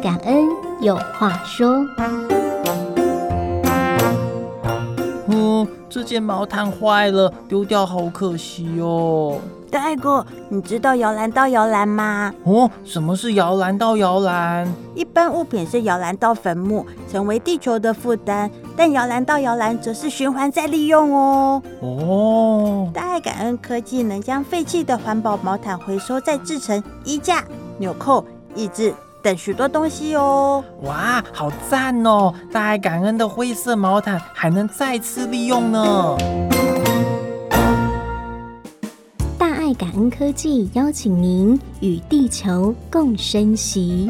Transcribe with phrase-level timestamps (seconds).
[0.00, 0.48] 感恩
[0.80, 1.86] 有话说。
[5.26, 9.38] 嗯，这件毛毯坏了，丢掉好可惜哦。
[9.70, 12.32] 大爱哥，你知道摇篮到摇篮吗？
[12.44, 14.66] 哦，什么是摇篮到摇篮？
[14.94, 21.62] 一般物品是摇篮到坟墓，成为地球的负担；但摇篮到摇篮则是循环再利用哦。
[21.80, 27.44] 哦，大爱感恩科技能将废弃的环保毛毯回收，再制成衣架、
[27.78, 28.24] 纽扣、
[28.56, 28.92] 椅子
[29.22, 30.64] 等许多东西哦。
[30.82, 32.32] 哇，好赞哦！
[32.52, 36.16] 大爱感恩的灰色毛毯还能再次利用呢。
[39.38, 44.08] 大爱感恩科技邀请您与地球共生息。